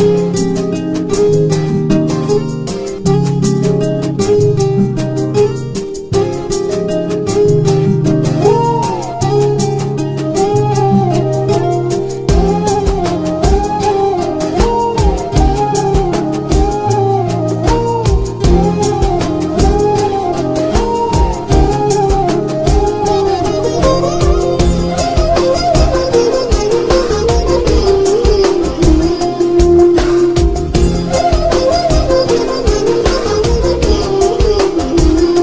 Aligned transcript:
Música 0.00 0.89